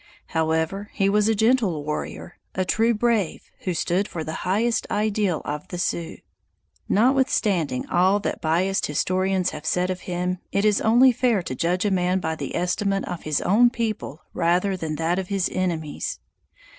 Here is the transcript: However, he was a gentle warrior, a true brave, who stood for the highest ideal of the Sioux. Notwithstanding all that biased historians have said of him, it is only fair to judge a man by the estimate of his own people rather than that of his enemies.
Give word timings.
However, 0.29 0.89
he 0.93 1.09
was 1.09 1.27
a 1.29 1.35
gentle 1.35 1.83
warrior, 1.85 2.39
a 2.55 2.65
true 2.65 2.95
brave, 2.95 3.51
who 3.65 3.75
stood 3.75 4.07
for 4.07 4.23
the 4.23 4.33
highest 4.49 4.87
ideal 4.89 5.43
of 5.45 5.67
the 5.67 5.77
Sioux. 5.77 6.17
Notwithstanding 6.89 7.87
all 7.87 8.19
that 8.21 8.41
biased 8.41 8.87
historians 8.87 9.51
have 9.51 9.63
said 9.63 9.91
of 9.91 9.99
him, 10.09 10.39
it 10.51 10.65
is 10.65 10.81
only 10.81 11.11
fair 11.11 11.43
to 11.43 11.53
judge 11.53 11.85
a 11.85 11.91
man 11.91 12.19
by 12.19 12.33
the 12.35 12.55
estimate 12.55 13.05
of 13.05 13.21
his 13.21 13.41
own 13.41 13.69
people 13.69 14.19
rather 14.33 14.75
than 14.75 14.95
that 14.95 15.19
of 15.19 15.27
his 15.27 15.47
enemies. 15.53 16.17